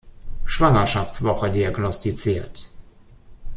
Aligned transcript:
Schwangerschaftswoche 0.47 1.51
diagnostiziert. 1.51 2.71